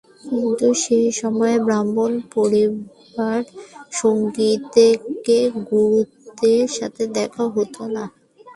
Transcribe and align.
কিন্তু 0.21 0.67
সে 0.83 0.99
সময়ে 1.21 1.57
ব্রাহ্মণ 1.65 2.11
পরিবারে 2.33 3.49
সঙ্গীতকে 3.93 5.37
গুরুত্বের 5.69 6.63
সাথে 6.77 7.03
দেখা 7.17 7.43
হত 7.55 7.75
না। 7.95 8.03